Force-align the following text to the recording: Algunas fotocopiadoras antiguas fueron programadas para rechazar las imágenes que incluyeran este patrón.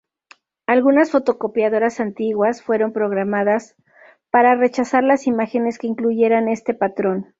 Algunas 0.65 1.11
fotocopiadoras 1.11 1.99
antiguas 1.99 2.63
fueron 2.63 2.91
programadas 2.91 3.75
para 4.31 4.55
rechazar 4.55 5.03
las 5.03 5.27
imágenes 5.27 5.77
que 5.77 5.85
incluyeran 5.85 6.47
este 6.47 6.73
patrón. 6.73 7.27